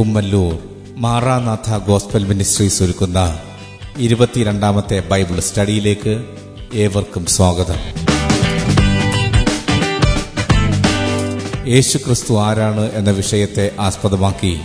[0.00, 0.58] Kummallur
[0.96, 3.38] Maranatha gospel ministries ഒരുക്കുന്ന
[3.98, 6.24] ഇരുപത്തിരണ്ടാമത്തെ Bible സ്റ്റഡിയിലേക്ക്
[6.74, 7.74] ഏവർക്കും സ്വാഗതം.
[11.68, 14.60] യേശു ക്രിസ്തു ആരാണ് എന്ന വിഷയത്തെ ആസ്പദമാക്കി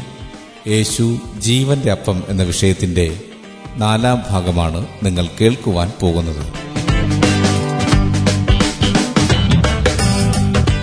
[0.67, 3.19] യേശു ജീവന്റെ അപ്പം എന്ന വിഷയത്തിന്റെ
[3.75, 6.53] നാലാം ഭാഗമാണ് നിങ്ങൾ കേൾക്കുവാൻ പോകുന്നത്.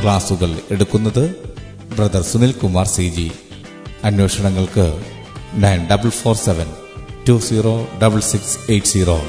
[0.02, 1.36] ക്ലാസുകൾ എടുക്കുന്നത്
[1.96, 3.30] brother Sunil Kumar C G.
[4.04, 5.04] അന്വേഷണങ്ങൾക്ക്
[5.54, 6.66] nine double four seven
[7.28, 9.20] two zero double six eight zero.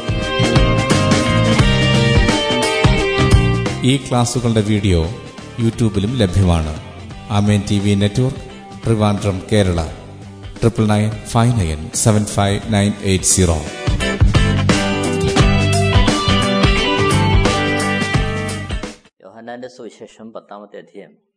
[3.83, 5.05] ഈ ക്ലാസുകളുടെ വീഡിയോ
[5.59, 6.83] യൂട്യൂബിലും ലഭ്യമാണ്.
[7.29, 8.39] Amen T V network
[8.85, 9.85] Trivandrum Kerala.
[10.61, 13.55] Triple nine five nine seven five nine eight zero.
[19.23, 21.32] യോഹന്നാന്റെ സുവിശേഷം പത്താമത്തെ അധ്യായം.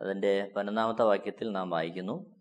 [0.00, 2.36] അതിന്റെ പതിനൊന്നാമത്തെ വാക്യത്തിൽ നാം വായിക്കുന്നു.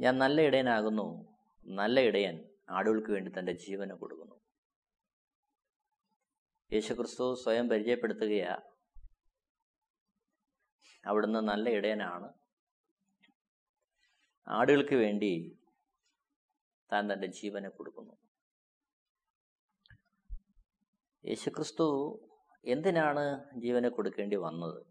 [0.00, 4.34] ഞാൻ നല്ല ഇടയനാകുന്നു നല്ല ഇടയൻ ആടുകൾക്ക് വേണ്ടി തന്റെ ജീവന് കൊടുക്കുന്നു.
[6.72, 8.58] യേശുക്രിസ്തു സ്വയം പരിചയപ്പെടുത്തുകയാ
[11.06, 12.32] അവിടുന്ന് നല്ല ഇടയനാണ്.
[14.48, 15.60] ആടുകൾക്ക് വേണ്ടി
[16.92, 18.14] താൻ തന്റെ ജീവനെ കൊടുക്കുന്നു.
[21.24, 21.86] യേശുക്രിസ്തു
[22.64, 24.86] എന്തിനാണ് ജീവനെ കൊടുക്കേണ്ടി വന്നത്?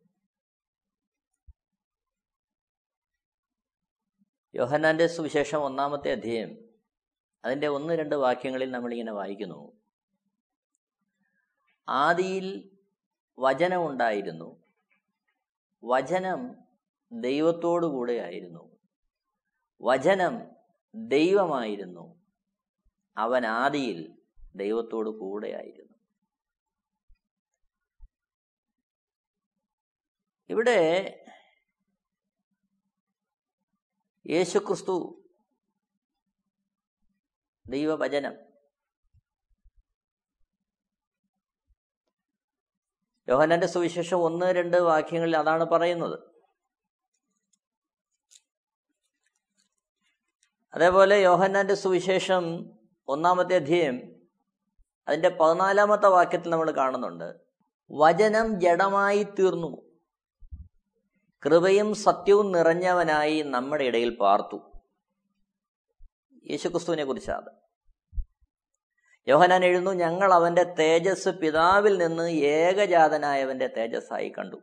[4.55, 6.69] യോഹന്നാന്റെ സുവിശേഷം ഒന്നാമത്തെ അധ്യയം
[7.45, 9.81] അതിന്റെ ഒന്ന് രണ്ട് വാക്യങ്ങളിൽ നമ്മളിങ്ങനെ വായിക്കുന്നു.
[11.89, 12.77] ആദിയിൽ
[13.39, 14.63] വചനമുണ്ടായിരുന്നു
[15.83, 16.55] വചനം
[17.11, 18.77] ദൈവത്തോടു കൂടെയായിരുന്നു
[19.81, 20.51] വചനം
[20.95, 22.21] ദൈവമായിരുന്നു.
[23.17, 24.17] അവൻ ആദിയിൽ
[24.55, 25.92] ദൈവത്തോടു കൂടെയായിരുന്നു
[30.53, 31.19] ഇവിടെ
[34.29, 35.23] യേശുക്രിസ്തു
[37.69, 38.35] ദൈവവചനം.
[43.29, 46.19] യോഹനന്റെ സുവിശേഷം ഒന്ന് രണ്ട് വാക്യങ്ങളിൽ അതാണ് പറയുന്നത്.
[50.73, 52.69] അതേപോലെ യോഹന്നാന്റെ സുവിശേഷം
[53.07, 54.27] ഒന്നാമത്തെ അധ്യയം
[55.07, 57.35] അതിന്റെ പതിനാലാമത്തെ വാക്യത്തിൽ നമ്മൾ കാണുന്നുണ്ട്.
[57.91, 59.82] വചനം ജഡമായി തീർന്നു.
[61.45, 64.71] കൃപയും സത്യവും നിറഞ്ഞവനായി നമ്മുടെ ഇടയിൽ പാർത്തു.
[66.49, 67.49] യേശുക്രിസ്തുവിനെ കുറിച്ചാണ്
[69.27, 74.55] യോഹനാൻ എഴുന്നു ഞങ്ങൾ അവന്റെ തേജസ് പിതാവിൽ നിന്ന് ഏകജാതനായവന്റെ തേജസ്സായി കണ്ടു.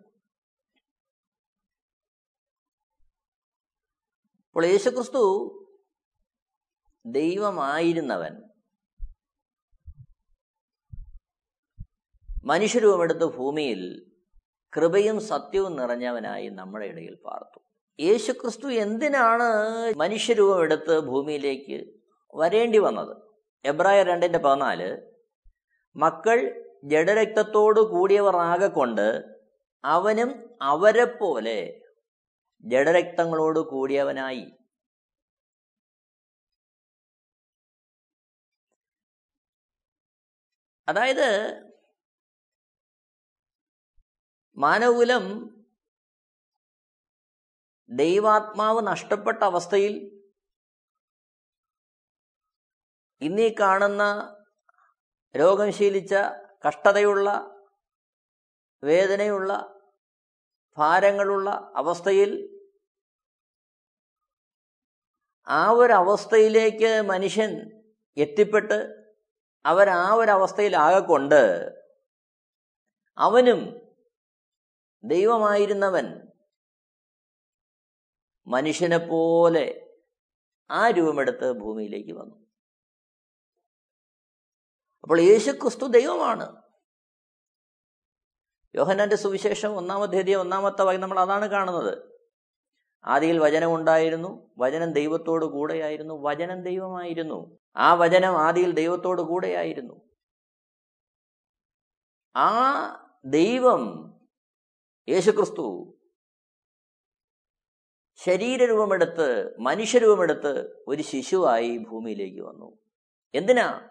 [4.48, 5.22] അപ്പോൾ യേശുക്രിസ്തു
[7.06, 8.42] ദൈവമായിരുന്നവൻ.
[12.44, 14.09] മനുഷ്യരൂപമെടുത്ത് ഭൂമിയിൽ
[14.72, 17.58] കൃപയും സത്യവും നിറഞ്ഞവനായി നമ്മുടെ ഇടയിൽ പാർത്തു.
[18.00, 19.48] യേശുക്രിസ്തു എന്തിനാണ്
[19.96, 21.78] മനുഷ്യരൂപം എടുത്ത് ഭൂമിയിലേക്ക്
[22.34, 23.14] വരേണ്ടി വന്നത്?
[23.64, 24.90] എബ്രായ രണ്ടിന്റെ പതിനാല്
[25.96, 26.38] മക്കൾ
[26.84, 29.06] ജഡരക്തത്തോടു കൂടിയവർ ആകെക്കൊണ്ട്
[29.84, 30.30] അവനും
[30.62, 31.58] അവരെ പോലെ
[32.64, 34.46] ജഡരക്തങ്ങളോട് കൂടിയവനായി.
[40.88, 41.28] അതായത്
[44.60, 45.24] മാനവകുലം
[47.90, 50.22] ദൈവാത്മാവ് നഷ്ടപ്പെട്ട അവസ്ഥയിൽ
[53.22, 54.02] ഇന്നീ കാണുന്ന
[55.36, 56.14] രോഗം ശീലിച്ച
[56.68, 57.30] കഷ്ടതയുള്ള
[58.84, 59.50] വേദനയുള്ള
[60.78, 62.60] ഭാരങ്ങളുള്ള അവസ്ഥയിൽ
[65.46, 67.80] ആ ഒരു അവസ്ഥയിലേക്ക് മനുഷ്യൻ
[68.16, 69.06] എത്തിപ്പെട്ട്
[69.64, 71.40] അവർ ആ ഒരു അവസ്ഥയിലാകൊണ്ട്
[73.18, 73.89] അവനും
[75.04, 76.28] ദൈവമായിരുന്നവൻ
[78.46, 79.96] മനുഷ്യനെ പോലെ
[80.70, 82.46] ആ രൂപമെടുത്ത് ഭൂമിയിലേക്ക് വന്നു.
[85.02, 86.62] അപ്പോൾ യേശു ക്രിസ്തു ദൈവമാണ്.
[88.74, 92.10] യോഹനാന്റെ സുവിശേഷം ഒന്നാമത്തെ ഒന്നാമത്തെ വായി നമ്മൾ അതാണ് കാണുന്നത്.
[93.04, 97.58] ആദിയിൽ വചനമുണ്ടായിരുന്നു വചനം ദൈവത്തോടു കൂടെയായിരുന്നു വചനം ദൈവമായിരുന്നു.
[97.76, 100.10] ആ വചനം ആദിയിൽ ദൈവത്തോടു കൂടെയായിരുന്നു.
[102.36, 102.50] ആ
[103.24, 104.10] ദൈവം
[105.10, 105.96] യേശുക്രിസ്തു
[108.14, 112.78] ശരീരരൂപമെടുത്ത് മനുഷ്യരൂപമെടുത്ത് ഒരു ശിശുവായി ഭൂമിയിലേക്ക് വന്നു.
[113.34, 113.88] എന്തിനാ?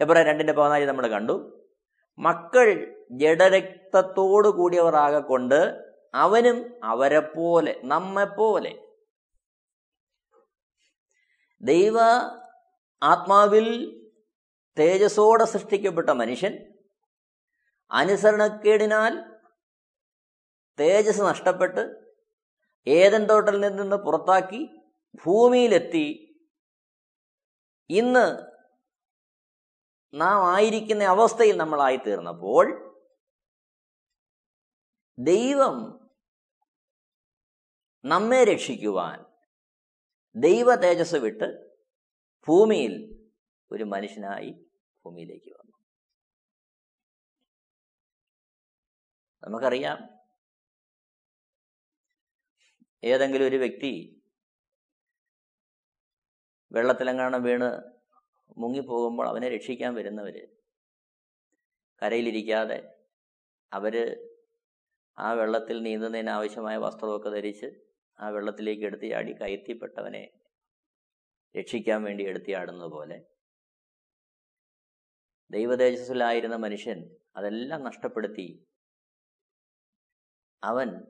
[0.00, 1.66] എബ്രാ രണ്ടിന്റെ പതിനാല് നമ്മൾ കണ്ടു.
[2.18, 8.86] മക്കൾ ജഡരക്തത്തോടു കൂടിയവർ ആകെക്കൊണ്ട് അവനും അവരെ പോലെ നമ്മെപ്പോലെ.
[11.62, 11.98] ദൈവ
[13.02, 13.96] ആത്മാവിൽ
[14.78, 16.69] തേജസ്സോടെ സൃഷ്ടിക്കപ്പെട്ട മനുഷ്യൻ
[17.92, 19.12] അനുസരണക്കേടിനാൽ
[20.80, 21.82] തേജസ് നഷ്ടപ്പെട്ട്
[22.86, 24.68] ഏതൻ തോട്ടലിൽ നിന്ന് പുറത്താക്കി
[25.26, 26.26] ഭൂമിയിലെത്തി.
[27.90, 28.50] ഇന്ന്
[30.14, 32.66] നാം ആയിരിക്കുന്ന അവസ്ഥയിൽ നമ്മളായി തീർന്നപ്പോൾ
[35.18, 35.76] ദൈവം
[38.04, 39.24] നമ്മെ രക്ഷിക്കുവാൻ
[40.36, 41.76] ദൈവ തേജസ് വിട്ട്
[42.48, 42.94] ഭൂമിയിൽ
[43.72, 44.50] ഒരു മനുഷ്യനായി
[45.04, 45.69] ഭൂമിയിലേക്ക് വന്നു.
[49.42, 49.98] നമുക്കറിയാം.
[53.02, 53.92] ഏതെങ്കിലും ഒരു വ്യക്തി
[56.72, 57.68] വെള്ളത്തിലെങ്ങാണം വീണ്
[58.56, 60.42] മുങ്ങിപ്പോകുമ്പോൾ അവനെ രക്ഷിക്കാൻ വരുന്നവര്
[62.02, 62.78] കരയിലിരിക്കാതെ
[63.72, 63.94] അവർ
[65.18, 67.68] ആ വെള്ളത്തിൽ നീന്തുന്നതിന് ആവശ്യമായ വസ്ത്രമൊക്കെ ധരിച്ച്
[68.18, 70.22] ആ വെള്ളത്തിലേക്ക് എടുത്ത് ചാടി കയറ്റിപ്പെട്ടവനെ
[71.54, 73.18] രക്ഷിക്കാൻ വേണ്ടി എടുത്തിയാടുന്നത് പോലെ
[75.50, 76.98] ദൈവതേജസ്സിലായിരുന്ന മനുഷ്യൻ
[77.36, 78.46] അതെല്ലാം നഷ്ടപ്പെടുത്തി
[80.62, 81.02] അവൻ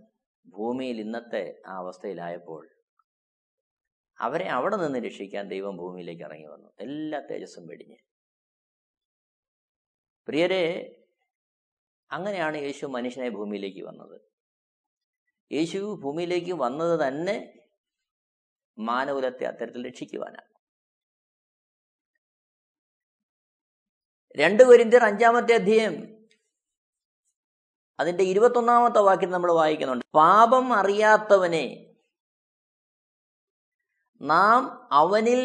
[0.48, 2.70] ഭൂമിയിൽ ഇന്നത്തെ ആ അവസ്ഥയിലായപ്പോൾ
[4.18, 6.72] അവരെ അവിടെ നിന്ന് രക്ഷിക്കാൻ ദൈവം ഭൂമിയിലേക്ക് ഇറങ്ങി വന്നു.
[6.80, 7.96] എല്ലാ തേജസ്സും വെടിഞ്ഞ്.
[10.28, 10.96] പ്രിയരെ
[12.10, 14.20] അങ്ങനെയാണ് യേശു മനുഷ്യനെ ഭൂമിയിലേക്ക് വന്നത്.
[15.52, 17.54] യേശു ഭൂമിയിലേക്ക് വന്നത് തന്നെ
[18.78, 20.50] മാനകുലത്തെ അത്തരത്തിൽ രക്ഷിക്കുവാനാണ്.
[24.36, 26.19] രണ്ട് പേരിന്റെ അഞ്ചാമത്തെ അധ്യായം
[28.00, 30.04] അതിന്റെ ഇരുപത്തൊന്നാമത്തെ വാക്യം നമ്മൾ വായിക്കുന്നുണ്ട്.
[30.14, 31.96] പാപം അറിയാത്തവനെ
[34.20, 35.42] നാം അവനിൽ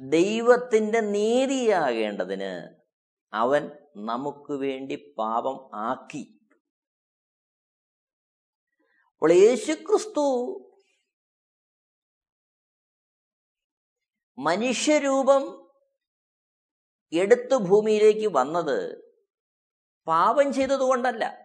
[0.00, 2.84] ദൈവത്തിന്റെ നീതിയാകേണ്ടതിന്
[3.32, 6.40] അവൻ നമുക്ക് വേണ്ടി പാപം ആക്കി.
[9.12, 10.24] അപ്പോൾ യേശുക്രിസ്തു
[14.38, 15.42] മനുഷ്യരൂപം
[17.12, 18.78] എടുത്തു ഭൂമിയിലേക്ക് വന്നത്
[20.06, 21.43] പാപം ചെയ്തതുകൊണ്ടല്ല.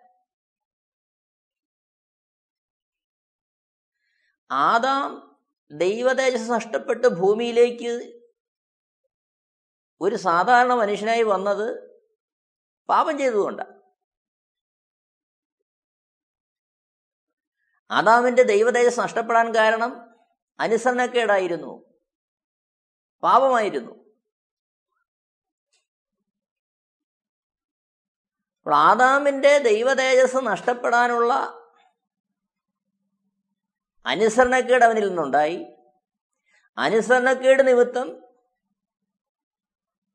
[4.52, 5.38] ആദാം
[5.72, 8.20] ദൈവതേജസ് നഷ്ടപ്പെട്ട് ഭൂമിയിലേക്ക്
[10.02, 12.00] ഒരു സാധാരണ മനുഷ്യനായി വന്നത്
[12.90, 13.80] പാപം ചെയ്തുകൊണ്ടാണ്
[17.92, 20.16] ആദാമിന്റെ ദൈവതേജസ് നഷ്ടപ്പെടാൻ കാരണം
[20.60, 21.86] അനുസരണക്കേടായിരുന്നു.
[23.24, 23.92] പാപമായിരുന്നു.
[28.60, 31.59] അപ്പോൾ ആദാമിന്റെ ദൈവതേജസ് നഷ്ടപ്പെടാനുള്ള
[34.10, 35.66] അനുസരണക്കേട് അവനിൽ നിന്നുണ്ടായി.
[36.78, 38.24] അനുസരണക്കേട് നിമിത്തം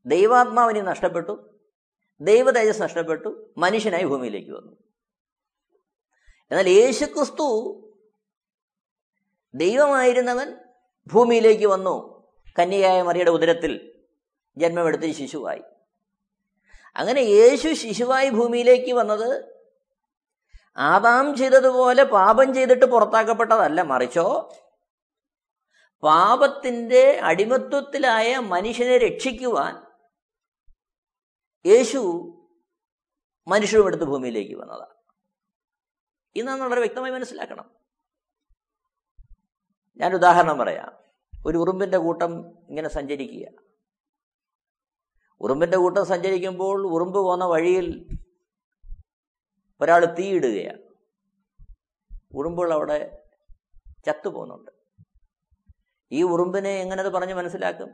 [0.07, 1.61] ദൈവാത്മാവിനെ നഷ്ടപ്പെട്ടു.
[2.21, 3.55] ദൈവതേജസ് നഷ്ടപ്പെട്ടു.
[3.59, 4.73] മനുഷ്യനായി ഭൂമിയിലേക്ക് വന്നു.
[6.51, 7.81] എന്നാൽ യേശുക്രിസ്തു
[9.55, 10.57] ദൈവമായിരുന്നവൻ
[11.07, 12.27] ഭൂമിയിലേക്ക് വന്നു.
[12.59, 13.93] കന്യകായ മറിയുടെ ഉദരത്തിൽ
[14.57, 15.63] ജന്മമെടുത്ത് ശിശുവായി.
[16.97, 19.54] അങ്ങനെ യേശു ശിശുവായി ഭൂമിയിലേക്ക് വന്നത്
[20.77, 24.53] ആദാം ചെയ്തതുപോലെ പാപം ചെയ്തിട്ട് പുറത്താക്കപ്പെട്ടതല്ല മറിച്ചോ?
[26.03, 29.87] പാപത്തിന്റെ അടിമത്വത്തിലായ മനുഷ്യനെ രക്ഷിക്കുവാൻ
[31.67, 32.31] യേശു
[33.49, 34.95] മനുഷ്യരും എടുത്ത് ഭൂമിയിലേക്ക് വന്നതാണ്.
[36.37, 37.71] ഇന്നാണ് വളരെ വ്യക്തമായി മനസ്സിലാക്കണം.
[39.97, 40.93] ഞാൻ ഉദാഹരണം പറയാം.
[41.47, 43.49] ഒരു ഉറുമ്പിന്റെ കൂട്ടം ഇങ്ങനെ സഞ്ചരിക്കുക.
[45.41, 48.14] ഉറുമ്പിന്റെ കൂട്ടം സഞ്ചരിക്കുമ്പോൾ ഉറുമ്പ് പോകുന്ന വഴിയിൽ
[49.81, 50.83] ഒരാൾ തീയിടുകയാണ്.
[52.35, 53.19] ഉറുമ്പുകൾ അവിടെ
[54.07, 54.71] ചത്തുപോകുന്നുണ്ട്.
[56.13, 57.91] ഈ ഉറുമ്പിനെ എങ്ങനെ അത് പറഞ്ഞ് മനസ്സിലാക്കും?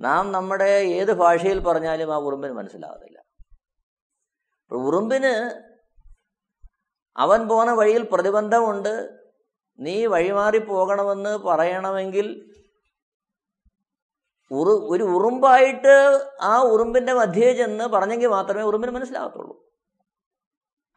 [0.00, 3.22] നാം നമ്മുടെ ഏത് ഭാഷയിൽ പറഞ്ഞാലും ആ ഉറുമ്പിന് മനസ്സിലാകുന്നില്ല
[4.72, 5.52] ഉറുമ്പിന്
[7.16, 9.18] അവൻ പോകുന്ന വഴിയിൽ പ്രതിബന്ധമുണ്ട്.
[9.80, 12.54] നീ വഴിമാറി പോകണമെന്ന് പറയണമെങ്കിൽ
[14.90, 19.67] ഒരു ഉറുമ്പായിട്ട് ആ ഉറുമ്പിന്റെ മധ്യേ ചെന്ന് പറഞ്ഞെങ്കിൽ മാത്രമേ ഉറുമ്പിന് മനസ്സിലാകത്തുള്ളൂ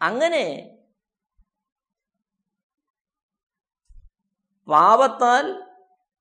[0.01, 0.45] അങ്ങനെ
[4.67, 5.45] പാപത്താൽ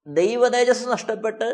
[0.07, 1.49] ദൈവതേജസ് നഷ്ടപ്പെട്ട്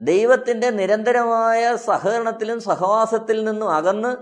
[0.00, 4.12] ദൈവത്തിന്റെ നിരന്തരമായ സഹകരണത്തിലും സഹവാസത്തിൽ നിന്നും അകന്ന്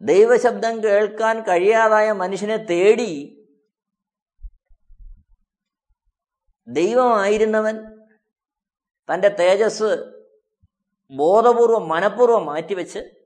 [0.00, 3.10] ദൈവശബ്ദം കേൾക്കാൻ കഴിയാതായ മനുഷ്യനെ തേടി
[6.68, 7.76] ദൈവമായിരുന്നവൻ
[9.08, 9.90] തന്റെ തേജസ്
[11.12, 13.17] ബോധപൂർവം മനഃപൂർവം മാറ്റിവെച്ച്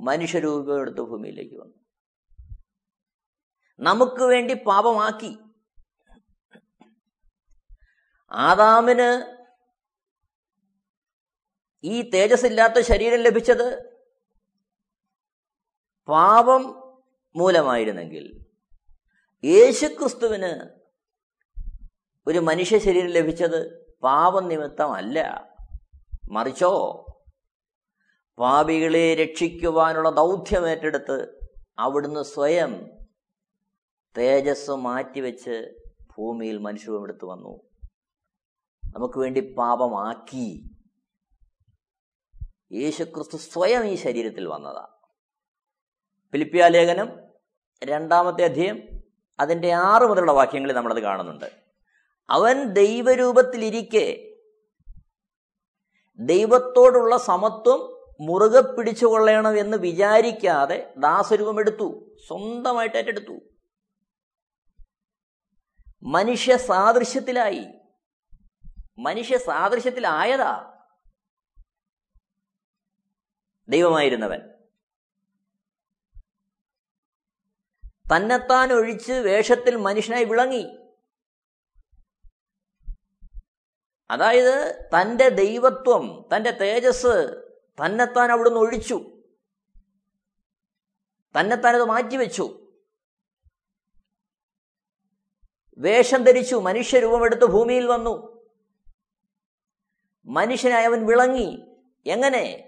[0.00, 1.74] മനുഷ്യരൂപം എടുത്ത് ഭൂമിയിലേക്ക് വന്നു.
[3.80, 5.38] നമുക്ക് വേണ്ടി പാപമാക്കി.
[8.32, 9.08] ആദാമിന്
[11.84, 14.00] ഈ തേജസ്സില്ലാത്ത ശരീരം ലഭിച്ചത്
[16.08, 16.62] പാപം
[17.36, 18.46] മൂലമായിരുന്നെങ്കിൽ
[19.44, 20.52] യേശുക്രിസ്തുവിന്
[22.26, 23.58] ഒരു മനുഷ്യ ശരീരം ലഭിച്ചത്
[24.02, 25.48] പാപം നിമിത്തമല്ല.
[26.32, 26.70] മറിച്ചോ?
[28.40, 32.90] പാപികളെ രക്ഷിക്കുവാനുള്ള ദൗത്യം ഏറ്റെടുത്ത് അവിടുന്ന് സ്വയം
[34.18, 35.74] തേജസ് മാറ്റിവെച്ച്
[36.18, 37.62] ഭൂമിയിൽ മനുഷ്യരും എടുത്തു വന്നു.
[38.86, 40.70] നമുക്ക് വേണ്ടി പാപമാക്കി.
[42.72, 44.88] യേശുക്രിസ്തു സ്വയം ഈ ശരീരത്തിൽ വന്നതാ.
[46.32, 47.20] ഫിലിപ്പിയ ലേഖനം
[47.84, 48.82] രണ്ടാമത്തെ അധ്യയം
[49.40, 51.64] അതിന്റെ ആറ് മുതലുള്ള വാക്യങ്ങളിൽ നമ്മളത് കാണുന്നുണ്ട്.
[52.30, 54.36] അവൻ ദൈവരൂപത്തിലിരിക്കെ
[56.18, 63.40] ദൈവത്തോടുള്ള സമത്വം മുറുകെ പിടിച്ചു കൊള്ളണം എന്ന് വിചാരിക്കാതെ ദാസരൂപം എടുത്തു സ്വന്തമായിട്ട് ഏറ്റെടുത്തു.
[66.02, 67.66] മനുഷ്യ സാദൃശ്യത്തിലായി.
[68.98, 70.78] മനുഷ്യ സാദൃശ്യത്തിലായതാ
[73.68, 74.40] ദൈവമായിരുന്നവൻ.
[78.16, 80.76] തന്നെത്താൻ ഒഴിച്ച് വേഷത്തിൽ മനുഷ്യനായി വിളങ്ങി.
[84.10, 87.46] അതായത് തന്റെ ദൈവത്വം തന്റെ തേജസ്
[87.84, 89.22] തന്നെത്താൻ അവിടുന്ന് ഒഴിച്ചു.
[91.40, 92.70] തന്നെത്താൻ അത് മാറ്റിവെച്ചു.
[95.78, 98.46] വേഷം ധരിച്ചു മനുഷ്യരൂപമെടുത്ത് ഭൂമിയിൽ വന്നു.
[100.24, 101.76] മനുഷ്യനായി അവൻ വിളങ്ങി.
[102.06, 102.66] എങ്ങനെ?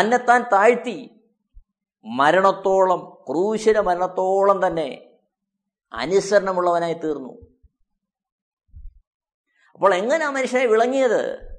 [0.00, 1.20] തന്നെത്താൻ താഴ്ത്തി.
[2.04, 5.18] മരണത്തോളം ക്രൂശിര മരണത്തോളം തന്നെ
[5.92, 7.32] അനുസരണമുള്ളവനായി തീർന്നു.
[9.74, 11.51] അപ്പോൾ എങ്ങനെ ആ മനുഷ്യനെ വിളങ്ങിയത്?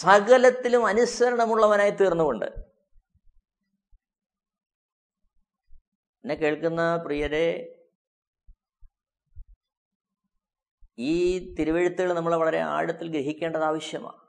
[0.00, 2.44] സകലത്തിലും അനുസരണമുള്ളവനായി തീർന്നുകൊണ്ട്.
[6.16, 7.74] എന്നെ കേൾക്കുന്ന പ്രിയരെ
[10.98, 14.28] ഈ തിരുവഴുത്തുകൾ നമ്മൾ വളരെ ആഴത്തിൽ ഗ്രഹിക്കേണ്ടത് ആവശ്യമാണ്.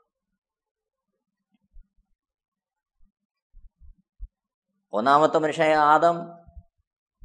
[4.92, 6.16] ഒന്നാമത്തെ മനുഷ്യനായ ആദം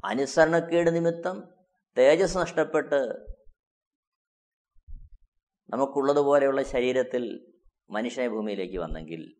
[0.04, 1.54] അനുസരണക്കേട് നിമിത്തം
[1.98, 3.00] തേജസ് നഷ്ടപ്പെട്ട്
[5.70, 7.55] നമുക്കുള്ളതുപോലെയുള്ള ശരീരത്തിൽ
[7.90, 9.36] മനുഷ്യനെ ഭൂമിയിലേക്ക് വന്നെങ്കിൽ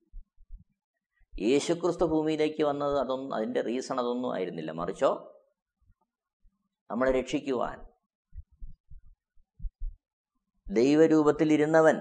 [1.40, 4.72] യേശുക്രിസ്തു ഭൂമിയിലേക്ക് വന്നത് അതൊന്നും അതിന്റെ റീസൺ അതൊന്നും ആയിരുന്നില്ല.
[4.72, 5.42] മറിച്ചോ
[6.90, 7.86] നമ്മളെ രക്ഷിക്കുവാൻ
[10.72, 11.96] ദൈവരൂപത്തിലിരുന്നവൻ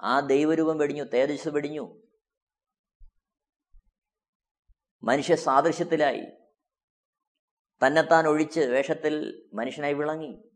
[0.00, 2.02] ആ ദൈവരൂപം വെടിഞ്ഞു തേജസ് വെടിഞ്ഞു
[5.04, 6.22] മനുഷ്യ സാദൃശ്യത്തിലായി
[7.86, 10.55] തന്നെത്താൻ ഒഴിച്ച് വേഷത്തിൽ മനുഷ്യനായി വിളങ്ങി.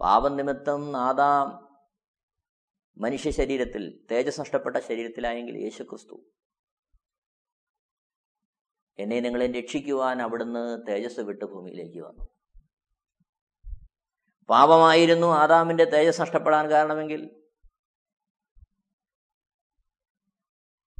[0.00, 1.68] പാപം നിമിത്തം ആദാം
[2.96, 6.16] മനുഷ്യ ശരീരത്തിൽ തേജസ് നഷ്ടപ്പെട്ട ശരീരത്തിലായെങ്കിൽ യേശു ക്രിസ്തു
[8.98, 12.24] എന്നെ നിങ്ങളെ രക്ഷിക്കുവാൻ അവിടുന്ന് തേജസ് വിട്ട് ഭൂമിയിലേക്ക് വന്നു.
[14.48, 17.42] പാപമായിരുന്നു ആദാമിന്റെ തേജസ് നഷ്ടപ്പെടാൻ കാരണമെങ്കിൽ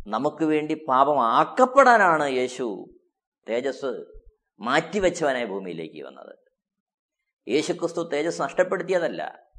[0.07, 2.95] നമുക്ക് വേണ്ടി പാപമാക്കപ്പെടാനാണ് യേശു
[3.49, 3.93] തേജസ്
[4.61, 6.42] മാറ്റിവെച്ചവനായി ഭൂമിയിലേക്ക് വന്നത്.
[7.49, 9.51] യേശുക്രിസ്തു തേജസ് നഷ്ടപ്പെടുത്തിയതല്ല.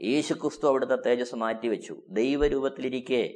[0.00, 2.02] യേശുക്രിസ്തു അവിടുത്തെ തേജസ് മാറ്റിവെച്ചു.
[2.08, 3.34] ദൈവരൂപത്തിലിരിക്കെ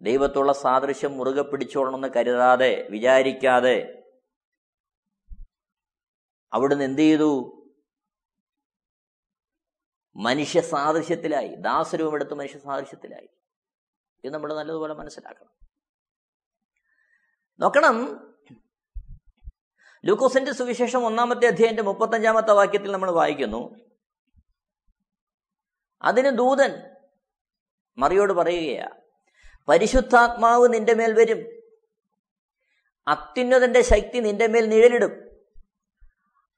[0.00, 4.02] ദൈവത്തുള്ള സാദൃശ്യം മുറുകെ പിടിച്ചോളണമെന്ന് കരുതാതെ വിചാരിക്കാതെ
[6.52, 7.52] അവിടുന്ന് എന്ത് ചെയ്തു?
[10.16, 13.28] മനുഷ്യ സാദൃശ്യത്തിലായി ദാസരൂപം എടുത്ത് മനുഷ്യ സാദൃശ്യത്തിലായി.
[14.24, 15.50] ഇത് നമ്മൾ നല്ലതുപോലെ മനസ്സിലാക്കണം.
[17.60, 18.26] നോക്കണം
[20.06, 23.74] ലൂക്കോസിന്റെ സുവിശേഷം ഒന്നാമത്തെ അധ്യായന്റെ മുപ്പത്തഞ്ചാമത്തെ വാക്യത്തിൽ നമ്മൾ വായിക്കുന്നു.
[26.02, 26.82] അതിന് ദൂതൻ
[27.98, 28.88] മറിയോട് പറയുകയാ
[29.68, 31.46] പരിശുദ്ധാത്മാവ് നിന്റെ മേൽ വരും.
[33.08, 35.12] അത്യുന്നതന്റെ ശക്തി നിന്റെ മേൽ നിഴലിടും.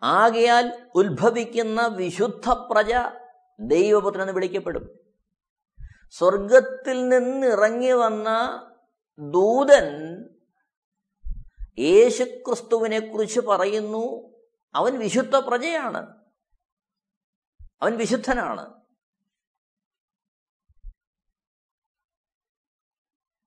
[0.02, 2.92] ആകയാൽ ഉത്ഭവിക്കുന്ന വിശുദ്ധ പ്രജ
[3.60, 4.98] ദൈവപുത്രൻ എന്ന് വിളിക്കപ്പെടും.
[6.10, 8.28] സ്വർഗത്തിൽ നിന്ന് ഇറങ്ങി വന്ന
[9.18, 9.84] ദൂതൻ
[11.78, 14.34] യേശുക്രിസ്തുവിനെ കുറിച്ച് പറയുന്നു.
[14.74, 16.24] അവൻ വിശുദ്ധ പ്രജയാണ്.
[17.82, 18.78] അവൻ വിശുദ്ധനാണ്.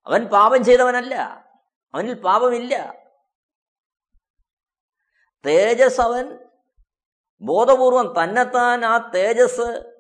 [0.05, 1.15] അവൻ പാപം ചെയ്തവനല്ല.
[1.93, 2.93] അവനിൽ പാപമില്ല.
[5.45, 6.39] തേജസ് അവൻ
[7.41, 9.91] ബോധപൂർവം തന്നെത്താൻ ആ തേജസ്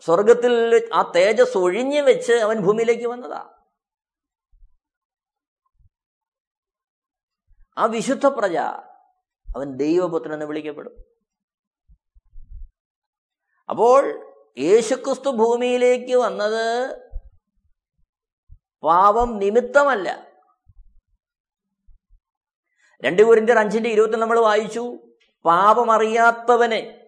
[0.00, 3.63] സ്വർഗത്തിൽ ആ തേജസ് ഒഴിഞ്ഞു വെച്ച് അവൻ ഭൂമിയിലേക്ക് വന്നതാ.
[7.78, 8.56] ആ വിശുദ്ധ പ്രജ
[9.56, 11.04] അവൻ ദൈവപുത്രൻ എന്ന് വിളിക്കപ്പെടും.
[13.70, 16.96] അപ്പോൾ യേശുക്രിസ്തു ഭൂമിയിലേക്ക് വന്നത്
[18.82, 20.26] പാപം നിമിത്തമല്ല.
[23.04, 24.98] രണ്ട് കുരിന്തർ അഞ്ചിന്റെ ഇരുപത്തിൽ നമ്മൾ വായിച്ചു.
[25.44, 27.00] പാപമറിയാത്തവനെ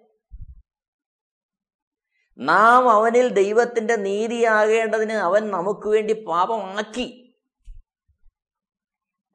[2.38, 7.25] നാം അവനിൽ ദൈവത്തിന്റെ നീതിയാകേണ്ടതിന് അവൻ നമുക്ക് വേണ്ടി പാപമാക്കി.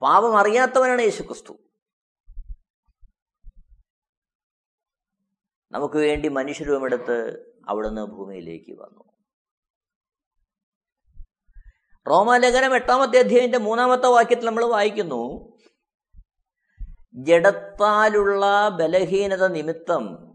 [0.01, 1.53] പാപം അറിയാത്തവനാണ് യേശുക്രിസ്തു.
[5.71, 7.17] നമുക്ക് വേണ്ടി മനുഷ്യരൂപമെടുത്ത്
[7.67, 9.11] അവിടുന്ന് ഭൂമിയിലേക്ക് വന്നു.
[12.09, 15.57] റോമാലേഖനം എട്ടാമത്തെ അധ്യായന്റെ മൂന്നാമത്തെ വാക്യത്തിൽ നമ്മൾ വായിക്കുന്നു
[17.13, 20.33] ജഡത്താലുള്ള ബലഹീനത നിമിത്തം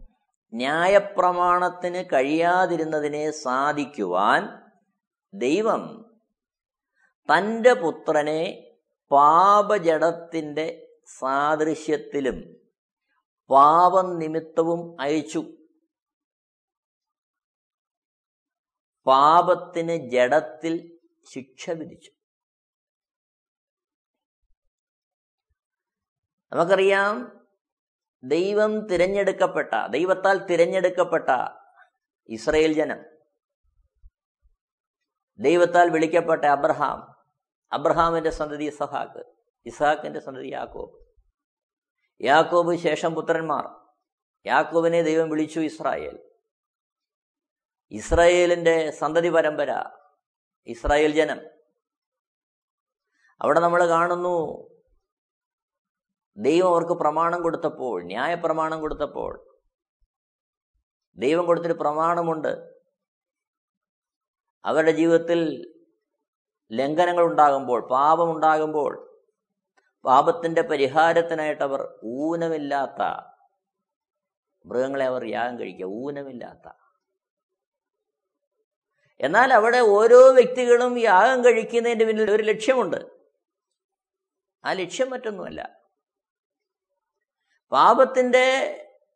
[0.54, 4.49] ന്യായപ്രമാണത്തിന് കഴിയാതിരുന്നതിനെ സാധിക്കുവാൻ
[5.35, 6.12] ദൈവം
[7.28, 8.65] തന്റെ പുത്രനെ
[9.10, 12.56] പാപജടത്തിന്റെ സാദൃശ്യത്തിലും
[13.50, 15.56] പാപം നിമിത്തവും അയച്ചു.
[19.06, 22.10] പാപത്തിന് ജഡത്തിൽ ശിക്ഷ വിധിച്ചു.
[26.52, 27.42] നമുക്കറിയാം
[28.25, 31.28] ദൈവം തിരഞ്ഞെടുക്കപ്പെട്ട ദൈവത്താൽ തിരഞ്ഞെടുക്കപ്പെട്ട
[32.28, 32.98] ഇസ്രയേൽ ജനം
[35.38, 37.15] ദൈവത്താൽ വിളിക്കപ്പെട്ട അബ്രഹാം
[37.73, 39.25] അബ്രഹാമിന്റെ സന്തതി ഇസഹാക്ക്
[39.66, 41.06] ഇസഹാക്കിന്റെ സന്തതി യാക്കോബ്.
[42.25, 43.70] യാക്കോബ് ശേഷം പുത്രന്മാർ.
[44.46, 46.30] യാക്കോബിനെ ദൈവം വിളിച്ചു ഇസ്രായേൽ.
[47.90, 49.85] ഇസ്രായേലിന്റെ സന്തതി പരമ്പര
[50.66, 51.40] ഇസ്രായേൽ ജനം.
[53.40, 54.68] അവിടെ നമ്മൾ കാണുന്നു
[56.37, 59.61] ദൈവം അവർക്ക് പ്രമാണം കൊടുത്തപ്പോൾ ന്യായ പ്രമാണം കൊടുത്തപ്പോൾ
[61.16, 62.76] ദൈവം കൊടുത്തൊരു പ്രമാണമുണ്ട്.
[64.64, 65.73] അവരുടെ ജീവിതത്തിൽ
[66.73, 69.20] ലംഘനങ്ങൾ ഉണ്ടാകുമ്പോൾ പാപമുണ്ടാകുമ്പോൾ
[70.04, 73.02] പാപത്തിന്റെ പരിഹാരത്തിനായിട്ട് അവർ ഊനമില്ലാത്ത
[74.66, 76.73] മൃഗങ്ങളെ അവർ യാഗം കഴിക്കുക ഊനമില്ലാത്ത.
[79.20, 82.96] എന്നാൽ അവിടെ ഓരോ വ്യക്തികളും യാഗം കഴിക്കുന്നതിന്റെ പിന്നിൽ ഒരു ലക്ഷ്യമുണ്ട്.
[84.64, 85.80] ആ ലക്ഷ്യം മറ്റൊന്നുമല്ല.
[87.73, 88.73] പാപത്തിന്റെ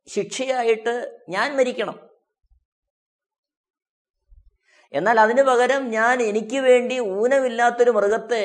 [0.06, 2.09] ശിക്ഷയായിട്ട് ഞാൻ മരിക്കണം.
[4.92, 8.44] എന്നാൽ അതിനു പകരം ഞാൻ എനിക്ക് വേണ്ടി ഊനമില്ലാത്തൊരു മൃഗത്തെ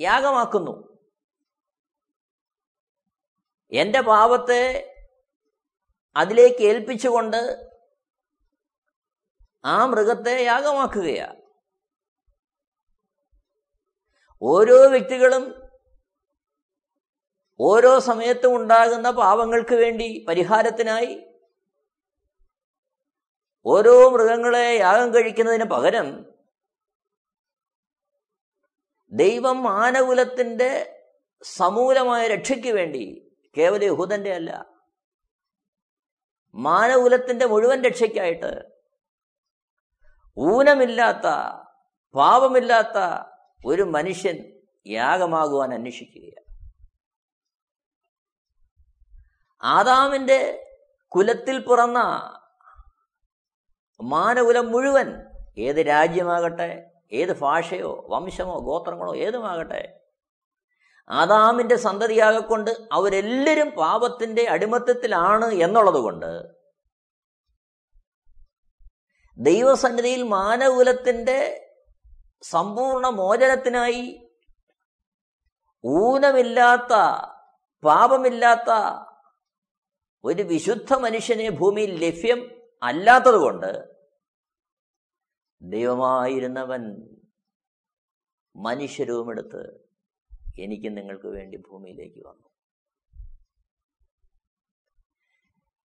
[0.00, 0.74] യാഗമാക്കുന്നു.
[3.72, 4.62] എന്റെ പാപത്തെ
[6.16, 7.40] അതിലേക്ക് ഏൽപ്പിച്ചുകൊണ്ട്
[9.64, 11.28] ആ മൃഗത്തെ യാഗമാക്കുകയാ
[14.42, 15.44] ഓരോ വ്യക്തികളും
[17.60, 21.29] ഓരോ സമയത്തും ഉണ്ടാകുന്ന പാപങ്ങൾക്ക് വേണ്ടി പരിഹാരത്തിനായി
[23.66, 26.08] ഓരോ മൃഗങ്ങളെ യാഗം കഴിക്കുന്നതിന് പകരം
[29.12, 30.70] ദൈവം മാനകുലത്തിന്റെ
[31.44, 33.04] സമൂലമായ രക്ഷയ്ക്ക് വേണ്ടി
[33.56, 34.50] കേവല യഹൂദന്റെ അല്ല
[36.54, 38.52] മാനകുലത്തിന്റെ മുഴുവൻ രക്ഷയ്ക്കായിട്ട്
[40.36, 41.26] ഊനമില്ലാത്ത
[42.14, 42.98] പാപമില്ലാത്ത
[43.66, 44.36] ഒരു മനുഷ്യൻ
[44.86, 46.46] യാഗമാകുവാൻ അന്വേഷിക്കുകയാണ്.
[49.62, 50.40] ആദാമിന്റെ
[51.08, 51.98] കുലത്തിൽ പിറന്ന
[54.00, 55.08] മാനകുലം മുഴുവൻ
[55.58, 56.70] ഏത് രാജ്യമാകട്ടെ
[57.12, 59.82] ഏത് ഭാഷയോ വംശമോ ഗോത്രങ്ങളോ ഏതുമാകട്ടെ
[61.10, 66.30] ആദാമിന്റെ സന്തതിയാകൊണ്ട് അവരെല്ലാവരും പാപത്തിന്റെ അടിമത്തത്തിലാണ് എന്നുള്ളതുകൊണ്ട്
[69.38, 71.38] ദൈവസന്നിധിയിൽ മാനകുലത്തിന്റെ
[72.44, 74.04] സമ്പൂർണ മോചനത്തിനായി
[75.84, 76.94] ഊനമില്ലാത്ത
[77.82, 78.70] പാപമില്ലാത്ത
[80.24, 84.00] ഒരു വിശുദ്ധ മനുഷ്യനെ ഭൂമിയിൽ ലഭ്യം അല്ലാത്തതുകൊണ്ട്
[85.62, 86.82] ദൈവമായിരുന്നവൻ
[88.56, 89.90] മനുഷ്യരൂപമെടുത്ത്
[90.58, 92.50] എനിക്ക് നിങ്ങൾക്ക് വേണ്ടി ഭൂമിയിലേക്ക് വന്നു.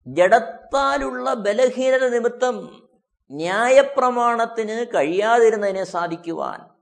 [0.08, 2.88] ജഡത്താലുള്ള ബലഹീനത നിമിത്തം
[3.32, 6.76] ന്യായപ്രമാണത്തിന് കഴിയാതിരുന്നതിനെ സാധിക്കുവാൻ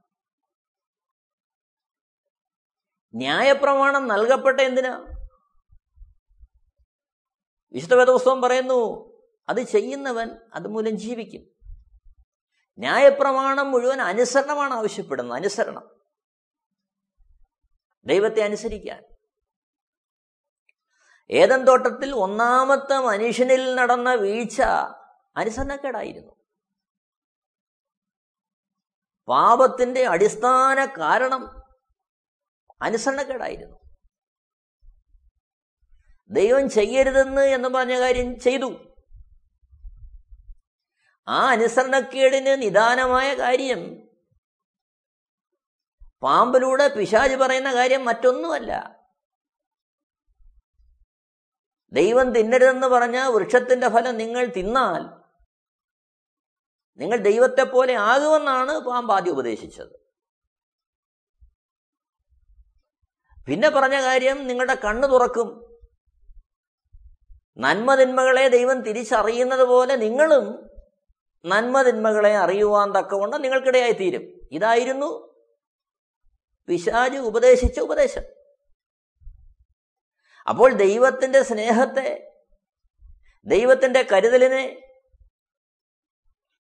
[3.15, 5.05] ന്യായപ്രമാണം നൽകപ്പെട്ട എന്തിനാ?
[7.73, 9.12] വിശുദ്ധ വേദപുസ്തകം പറയുന്നു
[9.49, 11.53] അത് ചെയ്യുന്നവൻ അതുമൂലം ജീവിക്കും.
[12.79, 15.89] ന്യായപ്രമാണം മുഴുവൻ അനുസരണമാണ് ആവശ്യപ്പെടുന്നത് അനുസരണം.
[18.05, 19.03] ദൈവത്തെ അനുസരിക്കാൻ.
[21.31, 24.61] ഏതൻ തോട്ടത്തിൽ ഒന്നാമത്തെ മനുഷ്യനിൽ നടന്ന വീഴ്ച
[25.37, 26.33] അനുസരണക്കേടായിരുന്നു.
[29.27, 31.61] പാപത്തിന്റെ അടിസ്ഥാന കാരണം
[32.81, 33.77] അനുസരണക്കേടായിരുന്നു.
[36.29, 38.92] ദൈവം ചെയ്യരുതെന്ന് എന്ന് പറഞ്ഞ കാര്യം ചെയ്തു.
[41.27, 44.07] ആ അനുസരണക്കേടിന് നിദാനമായ കാര്യം.
[46.23, 49.03] പാമ്പിലൂടെ പിശാജ് പറയുന്ന കാര്യം മറ്റൊന്നുമല്ല.
[51.93, 55.23] ദൈവം തിന്നരുതെന്ന് പറഞ്ഞ വൃക്ഷത്തിന്റെ ഫലം നിങ്ങൾ തിന്നാൽ
[56.97, 60.03] നിങ്ങൾ ദൈവത്തെ പോലെ ആകുമെന്നാണ് പാമ്പ് ആദ്യം ഉപദേശിച്ചത്.
[63.47, 65.79] പിന്നെ പറഞ്ഞ കാര്യം നിങ്ങളുടെ കണ്ണ് തുറക്കും.
[67.57, 70.72] നന്മതിന്മകളെ ദൈവം തിരിച്ചറിയുന്നത് പോലെ നിങ്ങളും
[71.45, 75.39] നന്മതിന്മകളെ അറിയുവാൻ തക്കവണ്ണം നിങ്ങൾക്കിടയായി തീരും ഇതായിരുന്നു
[76.67, 78.23] പിശാജ് ഉപദേശിച്ച ഉപദേശം.
[80.47, 82.31] അപ്പോൾ ദൈവത്തിന്റെ സ്നേഹത്തെ
[83.45, 84.81] ദൈവത്തിന്റെ കരുതലിനെ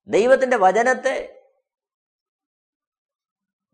[0.07, 1.39] ദൈവത്തിന്റെ വചനത്തെ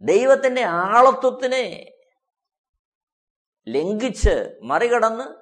[0.01, 1.93] ദൈവത്തിന്റെ ആളത്വത്തിനെ
[3.67, 5.38] ലംഘിച്ച് മറികടന്ന്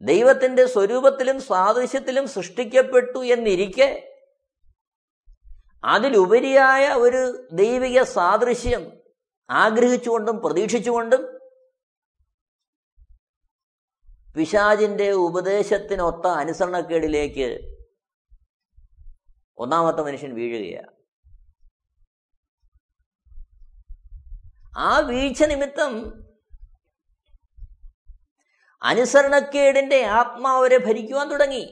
[0.00, 4.10] ദൈവത്തിന്റെ സ്വരൂപത്തിലും സാദൃശ്യത്തിലും സൃഷ്ടിക്കപ്പെട്ടു എന്നിരിക്കെ
[5.84, 8.92] അതിലുപരിയായ ഒരു ദൈവിക സാദൃശ്യം
[9.50, 11.40] ആഗ്രഹിച്ചുകൊണ്ടും പ്രതീക്ഷിച്ചുകൊണ്ടും
[14.36, 17.74] പിശാജിന്റെ ഉപദേശത്തിനൊത്ത അനുസരണക്കേടിലേക്ക്
[19.58, 20.92] ഒന്നാമത്തെ മനുഷ്യൻ വീഴുകയാണ്.
[24.76, 26.23] ആ വീഴ്ച നിമിത്തം
[28.84, 31.64] അനുസരണക്കേടിന്റെ ആത്മാവരെ ഭരിക്കുവാൻ തുടങ്ങി.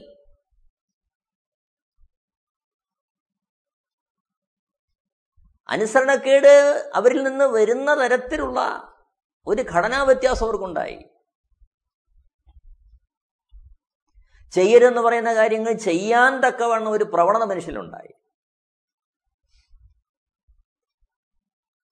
[5.69, 6.53] അനുസരണക്കേട്
[6.95, 8.59] അവരിൽ നിന്ന് വരുന്ന തരത്തിലുള്ള
[9.47, 10.97] ഒരു ഘടനാ വ്യത്യാസം അവർക്കുണ്ടായി.
[14.53, 18.13] ചെയ്യരുതെന്ന് പറയുന്ന കാര്യങ്ങൾ ചെയ്യാൻ തക്കവണ്ണം ഒരു പ്രവണത മനുഷ്യനുണ്ടായി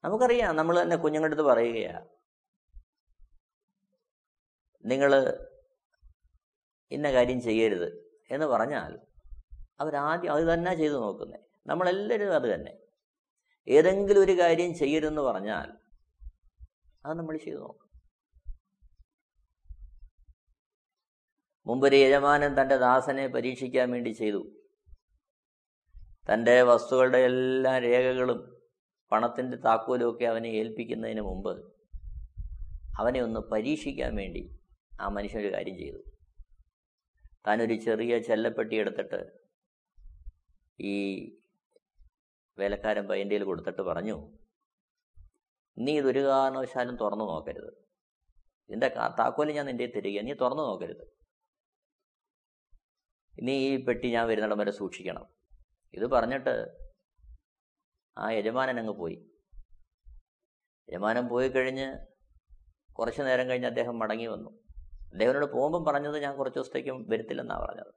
[0.03, 2.20] നമുക്കറിയാം നമ്മൾ തന്നെ കുഞ്ഞുങ്ങളുടെ അടുത്ത് പറയുകയാണ്
[4.85, 5.37] നിങ്ങൾ
[6.91, 8.99] ഇന്ന കാര്യം ചെയ്യരുത് എന്ന് പറഞ്ഞാൽ
[9.79, 12.77] അവരാദ്യം അത് തന്നെ ചെയ്തു നോക്കുന്നത് നമ്മളെല്ലാവരും അത് തന്നെ.
[13.67, 15.77] ഏതെങ്കിലും ഒരു കാര്യം ചെയ്യരുതെന്ന് പറഞ്ഞാൽ
[17.05, 17.89] അത് നമ്മൾ ചെയ്തു നോക്കും.
[21.65, 24.41] മുമ്പൊരു യജമാനൻ തന്റെ ദാസനെ പരീക്ഷിക്കാൻ വേണ്ടി ചെയ്തു.
[26.33, 28.61] തന്റെ വസ്തുക്കളുടെ എല്ലാ രേഖകളും
[29.11, 31.73] പണത്തിന്റെ താക്കോലും ഒക്കെ അവനെ ഏൽപ്പിക്കുന്നതിന് മുമ്പ്
[32.99, 34.60] അവനെ ഒന്ന് പരീക്ഷിക്കാൻ വേണ്ടി
[35.01, 35.99] ആ മനുഷ്യൻ ഒരു കാര്യം ചെയ്തു.
[37.47, 39.21] താനൊരു ചെറിയ ചെല്ലപ്പെട്ടി എടുത്തിട്ട്
[40.79, 40.95] ഈ
[42.57, 44.17] വേലക്കാരൻ പയ്യന്റെ കൊടുത്തിട്ട് പറഞ്ഞു
[45.77, 47.71] നീ ഇതൊരു കാരണവശാലും തുറന്നു നോക്കരുത്.
[48.69, 48.87] ഇതിന്റെ
[49.19, 51.05] താക്കോൽ ഞാൻ നിന്റെ തരിക നീ തുറന്നു നോക്കരുത്.
[53.43, 55.25] നീ ഈ പെട്ടി ഞാൻ വരുന്നിടം വരെ സൂക്ഷിക്കണം.
[55.93, 56.53] ഇത് പറഞ്ഞിട്ട്
[58.17, 59.17] ആ യജമാനൻ അങ്ങ് പോയി.
[60.89, 61.87] യജമാനൻ പോയി കഴിഞ്ഞ്
[62.93, 64.51] കുറച്ചു നേരം കഴിഞ്ഞ് അദ്ദേഹം മടങ്ങി വന്നു.
[65.11, 67.93] അദ്ദേഹത്തിനോട് പോകുമ്പം പറഞ്ഞത് ഞാൻ കുറച്ച് ദിവസത്തേക്കും വരുത്തില്ലെന്നാണ് പറഞ്ഞത്.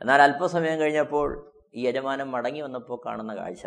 [0.00, 3.66] എന്നാൽ അല്പസമയം കഴിഞ്ഞപ്പോൾ ഈ യജമാനൻ മടങ്ങി വന്നപ്പോൾ കാണുന്ന കാഴ്ച.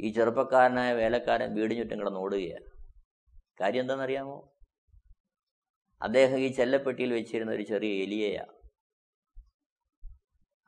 [0.00, 2.70] ഈ ചെറുപ്പക്കാരനായ വേലക്കാരൻ വീടിന് ചുറ്റും കിടന്ന് ഓടുകയാണ്.
[3.60, 4.52] കാര്യം എന്താണെന്നറിയാമോ?
[6.02, 8.52] അദ്ദേഹം ഈ ചെല്ലപ്പെട്ടിയിൽ വെച്ചിരുന്ന ഒരു ചെറിയ എലിയയാണ്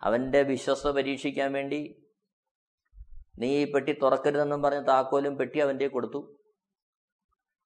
[0.02, 2.08] അവന്റെ വിശ്വസ്ത പരീക്ഷിക്കാൻ വേണ്ടി
[3.38, 6.41] നീ ഈ പെട്ടി തുറക്കരുതെന്നും പറഞ്ഞ് താക്കോലും പെട്ടി അവന്റെ കൊടുത്തു.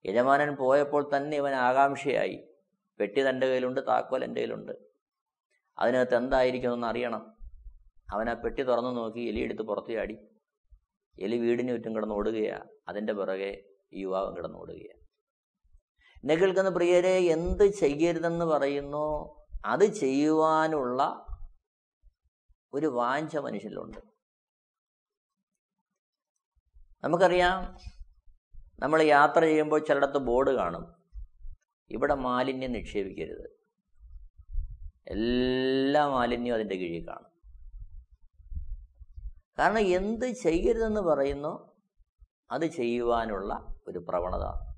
[0.06, 2.48] യജമാനൻ പോയപ്പോൾ തന്നെ ഇവൻ ആകാംക്ഷയായി.
[3.00, 4.72] പെട്ടി തന്റെ കയ്യിലുണ്ട് താക്കോൽ എന്റെ കയ്യിലുണ്ട്.
[5.78, 7.36] അതിനകത്ത് എന്തായിരിക്കുമെന്ന് അറിയണം.
[8.12, 10.18] അവൻ ആ പെട്ടി തുറന്നു നോക്കി എലി എടുത്ത് പുറത്തു ചാടി.
[11.20, 15.06] എലി വീടിന് ചുറ്റും കിടന്ന് ഓടുകയാണ് അതിന്റെ പിറകെ ഈ യുവാവൻ കിടന്ന് ഓടുകയാണ്
[16.16, 19.36] എന്നെ കേൾക്കുന്ന പ്രിയരെ എന്ത് ചെയ്യരുതെന്ന് പറയുന്നു?
[19.64, 21.26] അത് ചെയ്യുവാനുള്ള
[22.74, 23.98] ഒരു വാഞ്ച മനുഷ്യനിലുണ്ട്.
[27.04, 27.78] നമുക്കറിയാം
[28.78, 30.94] നമ്മൾ യാത്ര ചെയ്യുമ്പോൾ ചിലയിടത്ത് ബോർഡ് കാണും.
[31.90, 33.56] ഇവിടെ മാലിന്യം നിക്ഷേപിക്കരുത്.
[35.08, 37.36] എല്ലാ മാലിന്യവും അതിന്റെ കീഴിൽ കാണും.
[39.58, 41.72] കാരണം എന്ത് ചെയ്യരുതെന്ന് പറയുന്നു
[42.50, 44.76] അത് ചെയ്യുവാനുള്ള ഒരു പ്രവണത.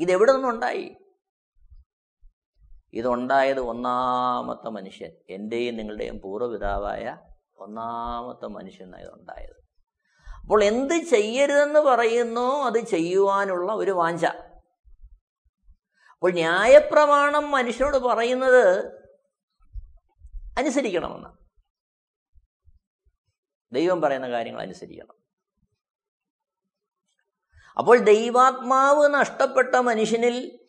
[0.00, 0.96] ഇതെവിടെ നിന്നുണ്ടായി?
[2.92, 7.18] ഇതുണ്ടായത് ഒന്നാമത്തെ മനുഷ്യൻ എന്റെയും നിങ്ങളുടെയും പൂർവപിതാവായ
[7.56, 9.57] ഒന്നാമത്തെ മനുഷ്യനാണ് ഇതുണ്ടായത്.
[10.48, 14.24] അപ്പോൾ എന്ത് ചെയ്യരുതെന്ന് പറയുന്നു അത് ചെയ്യുവാനുള്ള ഒരു വാഞ്ച.
[14.24, 18.92] അപ്പോൾ ന്യായപ്രമാണം മനുഷ്യനോട് പറയുന്നത്
[20.58, 21.28] അനുസരിക്കണമെന്ന്.
[23.74, 25.14] ദൈവം പറയുന്ന കാര്യങ്ങൾ അനുസരിക്കണം.
[27.78, 30.60] അപ്പോൾ ദൈവാത്മാവ് നഷ്ടപ്പെട്ട മനുഷ്യനിൽ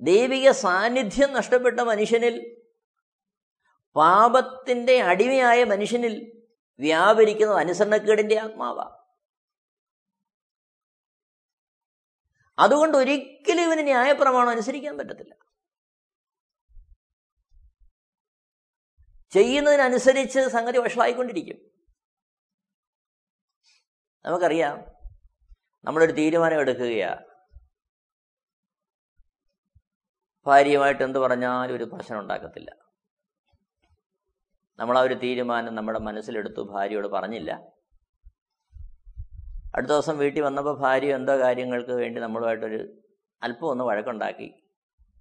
[0.00, 2.56] ദൈവിക സാന്നിധ്യം നഷ്ടപ്പെട്ട മനുഷ്യനിൽ
[3.96, 6.41] പാപത്തിന്റെ അടിമയായ മനുഷ്യനിൽ
[6.82, 9.02] വ്യാപരിക്കുന്നത് അനുസരണക്കേടിന്റെ ആത്മാവാണ്
[12.58, 15.34] അതുകൊണ്ട് ഒരിക്കലും ഇവന് ന്യായപ്രമാണം അനുസരിക്കാൻ പറ്റത്തില്ല.
[19.30, 21.58] ചെയ്യുന്നതിനനുസരിച്ച് സംഗതി വഷളായിക്കൊണ്ടിരിക്കും.
[24.24, 24.76] നമുക്കറിയാം
[25.84, 27.12] നമ്മളൊരു തീരുമാനം എടുക്കുകയാ.
[30.46, 32.91] ഭാര്യയുമായിട്ട് എന്ത് പറഞ്ഞാലും ഒരു പ്രശ്നം ഉണ്ടാക്കത്തില്ല.
[34.82, 37.68] നമ്മൾ ആ ഒരു തീരുമാനം നമ്മുടെ മനസ്സിലെടുത്തു ഭാര്യയോട് പറഞ്ഞില്ല.
[39.74, 42.98] അടുത്ത ദിവസം വീട്ടിൽ വന്നപ്പോൾ ഭാര്യ എന്തോ കാര്യങ്ങൾക്ക് വേണ്ടി നമ്മളുമായിട്ടൊരു
[43.42, 44.54] അല്പം ഒന്ന് വഴക്കുണ്ടാക്കി.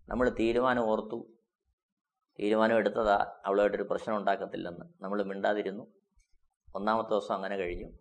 [0.08, 1.28] നമ്മൾ തീരുമാനം ഓർത്തു.
[2.39, 5.04] തീരുമാനം എടുത്തതാ അവളുമായിട്ടൊരു പ്രശ്നം ഉണ്ടാക്കത്തില്ലെന്ന്.
[5.04, 5.88] നമ്മൾ മിണ്ടാതിരുന്നു.
[6.76, 7.91] ഒന്നാമത്തെ ദിവസം അങ്ങനെ കഴിഞ്ഞു.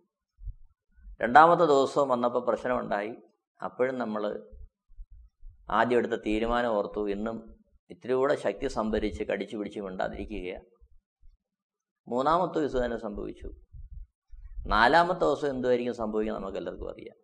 [1.21, 3.15] രണ്ടാമത്തെ ദിവസവും വന്നപ്പോൾ പ്രശ്നമുണ്ടായി.
[3.63, 4.47] അപ്പോഴും നമ്മൾ
[5.69, 7.09] ആദ്യം എടുത്ത തീരുമാനം ഓർത്തു.
[7.09, 7.55] ഇന്നും
[7.89, 10.80] ഇത്തിരി കൂടെ ശക്തി സംഭരിച്ച് കടിച്ചു പിടിച്ച് മിണ്ടാതിരിക്കുകയാണ്
[12.11, 13.53] മൂന്നാമത്തെ ദിവസം തന്നെ സംഭവിച്ചു.
[14.67, 17.17] നാലാമത്തെ ദിവസം എന്തുമായിരിക്കും സംഭവിക്കുക നമുക്ക് എല്ലാവർക്കും അറിയാം.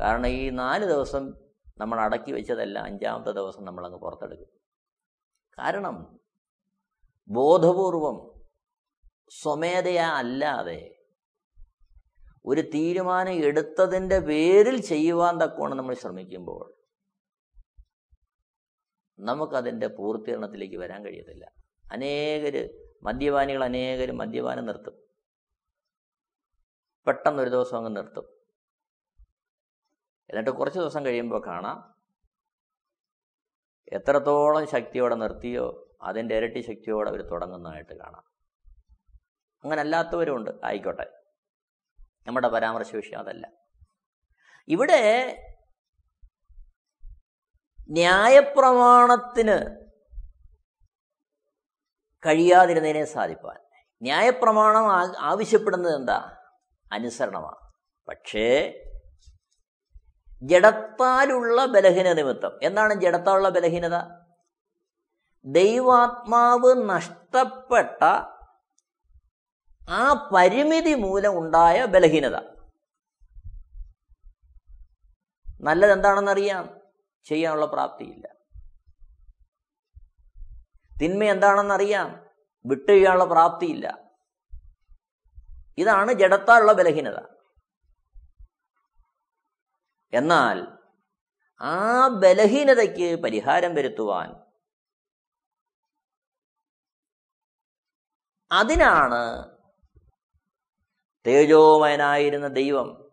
[0.00, 1.34] കാരണം ഈ നാല് ദിവസം
[1.78, 4.48] നമ്മൾ അടക്കി വെച്ചതല്ല അഞ്ചാമത്തെ ദിവസം നമ്മളങ്ങ് പുറത്തെടുക്കും.
[5.58, 6.20] കാരണം
[7.28, 8.40] ബോധപൂർവം
[9.42, 10.94] സ്വമേധയാ അല്ലാതെ
[12.46, 16.74] ഒരു തീരുമാനം എടുത്തതിന്റെ പേരിൽ ചെയ്യുവാൻ തക്കോണം നമ്മൾ ശ്രമിക്കുമ്പോൾ
[19.18, 21.52] നമുക്കതിന്റെ പൂർത്തീകരണത്തിലേക്ക് വരാൻ കഴിയത്തില്ല.
[21.92, 25.08] അനേകര് മദ്യപാനികൾ അനേകരും മദ്യപാനം നിർത്തും.
[27.06, 28.24] പെട്ടെന്ന് ഒരു ദിവസം അങ്ങ് നിർത്തും.
[30.30, 31.94] എന്നിട്ട് കുറച്ച് ദിവസം കഴിയുമ്പോൾ കാണാം.
[33.92, 38.24] എത്രത്തോളം ശക്തിയോടെ നിർത്തിയോ അതിന്റെ ഇരട്ടി ശക്തിയോടെ അവർ തുടങ്ങുന്നതായിട്ട് കാണാം.
[39.64, 41.22] അങ്ങനെ അല്ലാത്തവരുമുണ്ട് ആയിക്കോട്ടെ.
[42.26, 43.50] നമ്മുടെ പരാമർശ വിഷയം അതല്ല.
[44.68, 45.34] ഇവിടെ
[47.90, 49.87] ന്യായപ്രമാണത്തിന്
[52.26, 53.56] കഴിയാതിരുന്നതിനെ സാധിപ്പാൻ.
[54.02, 56.36] ന്യായപ്രമാണം ആവശ്യപ്പെടുന്നത് എന്താ?
[56.92, 57.72] അനുസരണമാണ്.
[58.08, 58.80] പക്ഷേ
[60.42, 62.58] ജഡത്താലുള്ള ബലഹീന നിമിത്തം.
[62.62, 64.02] എന്താണ് ജഡത്താലുള്ള ബലഹീനത?
[65.44, 68.04] ദൈവാത്മാവ് നഷ്ടപ്പെട്ട
[69.90, 72.40] ആ പരിമിതി മൂലം ഉണ്ടായ ബലഹീനത.
[75.60, 76.80] നല്ലത് എന്താണെന്നറിയാം
[77.24, 78.37] ചെയ്യാനുള്ള പ്രാപ്തിയില്ല.
[81.02, 82.26] തിന്മ എന്താണെന്നറിയാം.
[82.66, 84.14] വിട്ടുകഴിയാനുള്ള പ്രാപ്തിയില്ല.
[85.78, 87.18] ഇതാണ് ജഡത്താലുള്ള ബലഹീനത.
[90.12, 90.66] എന്നാൽ
[91.60, 94.48] ആ ബലഹീനതയ്ക്ക് പരിഹാരം വരുത്തുവാൻ
[98.52, 99.58] അതിനാണ്
[101.26, 103.10] തേജോമയനായിരുന്ന ദൈവം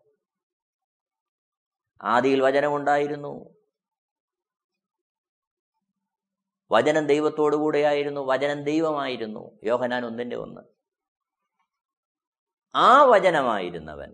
[2.03, 3.64] ആദിയിൽ വചനമുണ്ടായിരുന്നു.
[6.71, 9.59] വചനം ദൈവത്തോടു കൂടെയായിരുന്നു വചനം ദൈവമായിരുന്നു.
[9.63, 10.61] യോഹനാൻ ഒന്നിന്റെ ഒന്ന്.
[12.75, 14.13] ആ വചനമായിരുന്നവൻ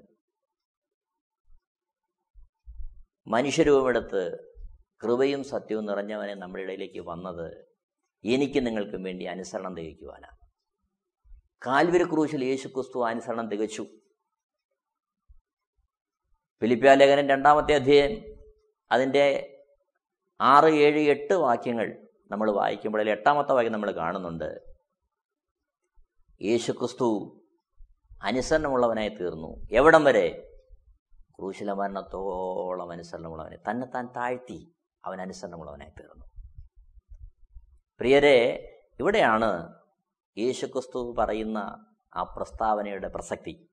[3.27, 4.51] മനുഷ്യരൂപമെടുത്ത്
[5.03, 7.65] കൃപയും സത്യവും നിറഞ്ഞവനെ നമ്മുടെ ഇടയിലേക്ക് വന്നത്
[8.25, 10.37] എനിക്ക് നിങ്ങൾക്കും വേണ്ടി അനുസരണം തികയ്ക്കുവാനാണ്
[11.65, 13.83] കാൽവരി ക്രൂശിൽ യേശു ക്രിസ്തു അനുസരണം തികച്ചു
[16.61, 18.13] ഫിലിപ്പ്യാലേഖനൻ ലേഖനം രണ്ടാമത്തെ അധ്യായം
[18.91, 19.57] അതിന്റെ
[20.41, 22.00] ആറ് ഏഴ് എട്ട് വാക്യങ്ങൾ
[22.31, 24.75] നമ്മൾ വായിക്കുമ്പോൾ എട്ടാമത്തെ വാക്യം നമ്മൾ കാണുന്നുണ്ട്.
[26.41, 27.39] യേശുക്രിസ്തു
[28.23, 29.67] അനുസരണമുള്ളവനായി തീർന്നു.
[29.71, 30.53] എവിടം വരെ?
[31.19, 33.57] ക്രൂശില മരണത്തോളം അനുസരണമുള്ളവനെ.
[33.69, 36.25] തന്നെ താൻ താഴ്ത്തി അവൻ അനുസരണമുള്ളവനായി തീർന്നു.
[37.99, 38.67] പ്രിയരെ
[38.99, 39.73] ഇവിടെയാണ്
[40.37, 43.69] യേശുക്രിസ്തു പറയുന്ന ആ പ്രസ്താവനയുടെ പ്രസക്തി.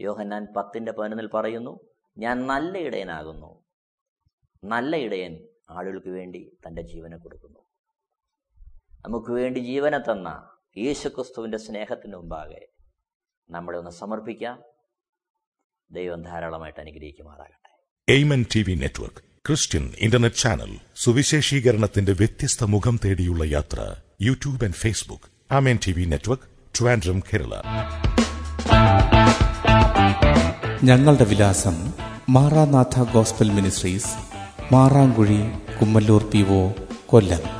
[0.00, 1.80] യോഹന്നാൻ പത്തിന്റെ പതിനൊന്നിൽ പറയുന്നു
[2.18, 3.64] ഞാൻ നല്ല ഇടയനാകുന്നു.
[4.64, 7.69] നല്ല ഇടയൻ ആളുകൾക്ക് വേണ്ടി തന്റെ ജീവനെ കൊടുക്കുന്നു.
[9.06, 10.42] നമുക്ക് വേണ്ടി ജീവനെ തന്ന
[10.78, 12.68] യേശുക്രിസ്തുവിന്റെ സ്നേഹത്തിന് മുമ്പാകെ
[13.50, 14.62] നമ്മളെ ഒന്ന് സമർപ്പിക്കാം.
[15.90, 17.86] ദൈവം ധാരാളമായിട്ട് അനുഗ്രഹിക്കുമാറാകട്ടെ.
[18.12, 25.54] Amen T V network Christian internet channel സുവിശേഷീകരണത്തിന്റെ വ്യത്യസ്ത മുഖം തേടിയുള്ള യാത്ര YouTube and Facebook.
[25.54, 26.44] Amen T V network
[26.78, 27.62] Trivandrum Kerala.
[30.84, 31.92] ഞങ്ങളുടെ വിലാസം
[32.28, 34.14] Maranatha gospel ministries
[34.72, 35.40] Marankuzhi
[35.80, 36.72] Kummallur P O
[37.06, 37.59] Kollam.